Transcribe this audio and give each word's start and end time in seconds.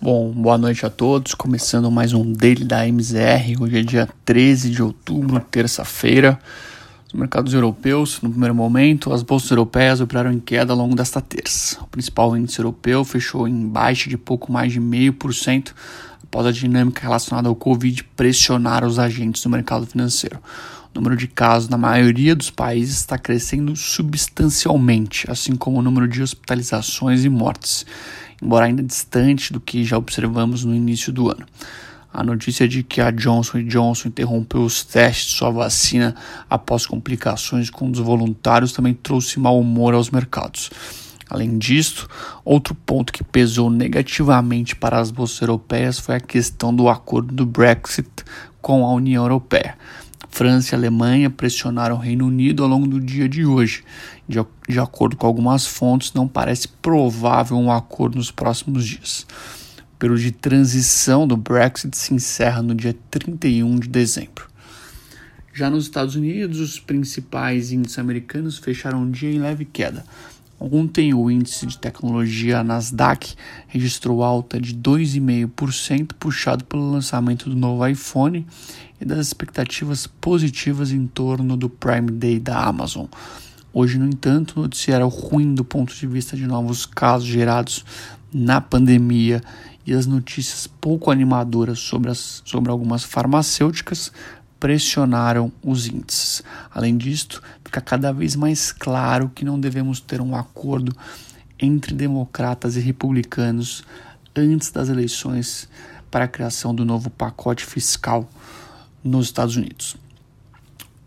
Bom, 0.00 0.30
boa 0.30 0.56
noite 0.56 0.86
a 0.86 0.90
todos. 0.90 1.34
Começando 1.34 1.90
mais 1.90 2.12
um 2.12 2.32
Daily 2.32 2.64
da 2.64 2.86
MZR. 2.86 3.60
Hoje 3.60 3.78
é 3.80 3.82
dia 3.82 4.08
13 4.24 4.70
de 4.70 4.80
outubro, 4.80 5.40
terça-feira. 5.50 6.38
Os 7.08 7.18
mercados 7.18 7.52
europeus, 7.52 8.22
no 8.22 8.30
primeiro 8.30 8.54
momento, 8.54 9.12
as 9.12 9.24
bolsas 9.24 9.50
europeias 9.50 10.00
operaram 10.00 10.30
em 10.30 10.38
queda 10.38 10.72
ao 10.72 10.78
longo 10.78 10.94
desta 10.94 11.20
terça. 11.20 11.82
O 11.82 11.88
principal 11.88 12.36
índice 12.36 12.60
europeu 12.60 13.04
fechou 13.04 13.48
em 13.48 13.66
baixa 13.66 14.08
de 14.08 14.16
pouco 14.16 14.52
mais 14.52 14.72
de 14.72 14.78
0,5% 14.78 15.72
após 16.22 16.46
a 16.46 16.52
dinâmica 16.52 17.02
relacionada 17.02 17.48
ao 17.48 17.56
Covid 17.56 18.04
pressionar 18.14 18.84
os 18.84 19.00
agentes 19.00 19.42
do 19.42 19.50
mercado 19.50 19.84
financeiro. 19.84 20.38
O 20.94 21.00
número 21.00 21.16
de 21.16 21.26
casos 21.26 21.68
na 21.68 21.76
maioria 21.76 22.36
dos 22.36 22.50
países 22.50 22.98
está 22.98 23.18
crescendo 23.18 23.74
substancialmente, 23.74 25.28
assim 25.28 25.56
como 25.56 25.80
o 25.80 25.82
número 25.82 26.06
de 26.06 26.22
hospitalizações 26.22 27.24
e 27.24 27.28
mortes 27.28 27.84
embora 28.42 28.66
ainda 28.66 28.82
distante 28.82 29.52
do 29.52 29.60
que 29.60 29.84
já 29.84 29.98
observamos 29.98 30.64
no 30.64 30.74
início 30.74 31.12
do 31.12 31.28
ano. 31.30 31.44
A 32.12 32.24
notícia 32.24 32.66
de 32.66 32.82
que 32.82 33.00
a 33.00 33.10
Johnson 33.10 33.62
Johnson 33.64 34.08
interrompeu 34.08 34.62
os 34.62 34.82
testes 34.82 35.32
de 35.32 35.36
sua 35.36 35.50
vacina 35.50 36.14
após 36.48 36.86
complicações 36.86 37.68
com 37.68 37.90
os 37.90 37.98
voluntários 37.98 38.72
também 38.72 38.94
trouxe 38.94 39.38
mau 39.38 39.60
humor 39.60 39.94
aos 39.94 40.10
mercados. 40.10 40.70
Além 41.30 41.58
disso, 41.58 42.08
outro 42.44 42.74
ponto 42.74 43.12
que 43.12 43.22
pesou 43.22 43.68
negativamente 43.68 44.74
para 44.74 44.98
as 44.98 45.10
bolsas 45.10 45.40
europeias 45.42 45.98
foi 45.98 46.16
a 46.16 46.20
questão 46.20 46.74
do 46.74 46.88
acordo 46.88 47.34
do 47.34 47.44
Brexit 47.44 48.08
com 48.62 48.84
a 48.86 48.92
União 48.92 49.24
Europeia. 49.24 49.76
França 50.30 50.74
e 50.74 50.76
Alemanha 50.76 51.30
pressionaram 51.30 51.96
o 51.96 51.98
Reino 51.98 52.26
Unido 52.26 52.62
ao 52.62 52.68
longo 52.68 52.86
do 52.86 53.00
dia 53.00 53.28
de 53.28 53.44
hoje. 53.44 53.82
De, 54.28 54.38
de 54.68 54.78
acordo 54.78 55.16
com 55.16 55.26
algumas 55.26 55.66
fontes, 55.66 56.12
não 56.12 56.28
parece 56.28 56.68
provável 56.68 57.56
um 57.56 57.72
acordo 57.72 58.16
nos 58.16 58.30
próximos 58.30 58.86
dias. 58.86 59.26
O 59.94 59.98
período 59.98 60.20
de 60.20 60.30
transição 60.30 61.26
do 61.26 61.36
Brexit 61.36 61.96
se 61.96 62.14
encerra 62.14 62.62
no 62.62 62.74
dia 62.74 62.96
31 63.10 63.80
de 63.80 63.88
dezembro. 63.88 64.48
Já 65.52 65.68
nos 65.68 65.84
Estados 65.84 66.14
Unidos, 66.14 66.60
os 66.60 66.78
principais 66.78 67.72
índices 67.72 67.98
americanos 67.98 68.58
fecharam 68.58 69.02
o 69.02 69.10
dia 69.10 69.28
em 69.28 69.40
leve 69.40 69.64
queda. 69.64 70.04
Ontem, 70.60 71.14
o 71.14 71.30
índice 71.30 71.66
de 71.66 71.78
tecnologia 71.78 72.64
Nasdaq 72.64 73.34
registrou 73.68 74.24
alta 74.24 74.60
de 74.60 74.74
2,5%, 74.74 76.14
puxado 76.18 76.64
pelo 76.64 76.90
lançamento 76.90 77.48
do 77.48 77.54
novo 77.54 77.86
iPhone 77.86 78.44
e 79.00 79.04
das 79.04 79.28
expectativas 79.28 80.06
positivas 80.06 80.90
em 80.90 81.06
torno 81.06 81.56
do 81.56 81.68
Prime 81.68 82.10
Day 82.10 82.40
da 82.40 82.64
Amazon. 82.64 83.06
Hoje, 83.72 83.98
no 83.98 84.06
entanto, 84.06 84.58
o 84.58 84.62
noticiário 84.62 85.06
ruim 85.06 85.54
do 85.54 85.64
ponto 85.64 85.94
de 85.94 86.06
vista 86.06 86.36
de 86.36 86.46
novos 86.46 86.84
casos 86.84 87.28
gerados 87.28 87.84
na 88.32 88.60
pandemia 88.60 89.40
e 89.86 89.94
as 89.94 90.06
notícias 90.06 90.66
pouco 90.66 91.10
animadoras 91.10 91.78
sobre, 91.78 92.10
as, 92.10 92.42
sobre 92.44 92.70
algumas 92.70 93.04
farmacêuticas 93.04 94.12
pressionaram 94.58 95.52
os 95.62 95.86
índices. 95.86 96.42
Além 96.70 96.96
disto, 96.96 97.42
fica 97.64 97.80
cada 97.80 98.12
vez 98.12 98.34
mais 98.34 98.72
claro 98.72 99.30
que 99.34 99.44
não 99.44 99.58
devemos 99.58 100.00
ter 100.00 100.20
um 100.20 100.34
acordo 100.34 100.94
entre 101.58 101.94
democratas 101.94 102.76
e 102.76 102.80
republicanos 102.80 103.84
antes 104.34 104.70
das 104.70 104.88
eleições 104.88 105.68
para 106.10 106.24
a 106.24 106.28
criação 106.28 106.74
do 106.74 106.84
novo 106.84 107.10
pacote 107.10 107.64
fiscal 107.64 108.28
nos 109.02 109.26
Estados 109.26 109.56
Unidos. 109.56 109.96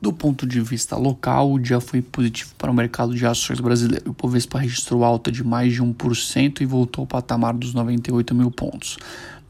Do 0.01 0.11
ponto 0.11 0.47
de 0.47 0.59
vista 0.59 0.97
local, 0.97 1.51
o 1.51 1.59
dia 1.59 1.79
foi 1.79 2.01
positivo 2.01 2.55
para 2.57 2.71
o 2.71 2.73
mercado 2.73 3.13
de 3.13 3.23
ações 3.23 3.59
brasileiro. 3.59 4.09
O 4.09 4.13
Bovespa 4.13 4.57
registrou 4.57 5.03
alta 5.03 5.31
de 5.31 5.43
mais 5.43 5.73
de 5.73 5.83
1% 5.83 6.61
e 6.61 6.65
voltou 6.65 7.03
ao 7.03 7.07
patamar 7.07 7.53
dos 7.53 7.71
98 7.75 8.33
mil 8.33 8.49
pontos. 8.49 8.97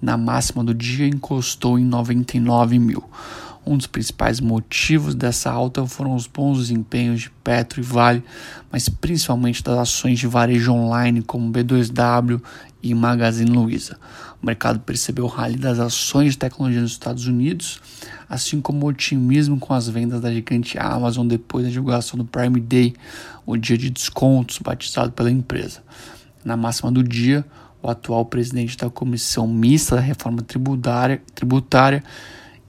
Na 0.02 0.18
máxima 0.18 0.62
do 0.62 0.74
dia, 0.74 1.08
encostou 1.08 1.80
em 1.80 1.86
99 1.86 2.80
mil. 2.80 3.02
Um 3.66 3.78
dos 3.78 3.86
principais 3.86 4.40
motivos 4.40 5.14
dessa 5.14 5.52
alta 5.52 5.86
foram 5.86 6.16
os 6.16 6.26
bons 6.26 6.58
desempenhos 6.58 7.22
de 7.22 7.30
Petro 7.44 7.80
e 7.80 7.84
Vale, 7.84 8.24
mas 8.72 8.90
principalmente 8.90 9.64
das 9.64 9.78
ações 9.78 10.18
de 10.18 10.26
varejo 10.26 10.74
online 10.74 11.22
como 11.22 11.52
B2W 11.52 12.42
e 12.82 12.96
Magazine 12.96 13.52
Luiza. 13.52 13.98
O 14.42 14.46
mercado 14.46 14.80
percebeu 14.80 15.26
o 15.26 15.28
rally 15.28 15.58
das 15.58 15.78
ações 15.78 16.32
de 16.32 16.40
tecnologia 16.40 16.82
nos 16.82 16.94
Estados 16.94 17.28
Unidos, 17.28 17.80
assim 18.28 18.60
como 18.60 18.86
o 18.86 18.90
otimismo 18.90 19.60
com 19.60 19.74
as 19.74 19.88
vendas 19.88 20.20
da 20.20 20.34
gigante 20.34 20.80
Amazon 20.80 21.28
depois 21.28 21.64
da 21.64 21.70
divulgação 21.70 22.18
do 22.18 22.26
Prime 22.26 22.60
Day, 22.60 22.96
o 23.46 23.56
dia 23.56 23.78
de 23.78 23.92
descontos 23.92 24.58
batizado 24.58 25.12
pela 25.12 25.30
empresa. 25.30 25.84
Na 26.44 26.58
máxima 26.58 26.92
do 26.92 27.04
dia, 27.04 27.46
o 27.84 27.90
atual 27.90 28.26
presidente 28.26 28.76
da 28.76 28.90
Comissão 28.90 29.48
Mista 29.48 29.96
da 29.96 30.02
Reforma 30.02 30.42
Tributária, 30.42 31.22
tributária 31.36 32.04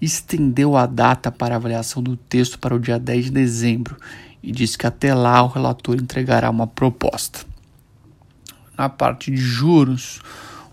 estendeu 0.04 0.76
a 0.76 0.84
data 0.84 1.30
para 1.30 1.54
avaliação 1.54 2.02
do 2.02 2.16
texto 2.16 2.58
para 2.58 2.74
o 2.74 2.80
dia 2.80 2.98
10 2.98 3.26
de 3.26 3.30
dezembro 3.30 3.96
e 4.42 4.50
disse 4.50 4.76
que 4.76 4.86
até 4.86 5.14
lá 5.14 5.40
o 5.42 5.46
relator 5.46 5.94
entregará 5.94 6.50
uma 6.50 6.66
proposta. 6.66 7.46
Na 8.76 8.88
parte 8.88 9.30
de 9.30 9.36
juros, 9.36 10.20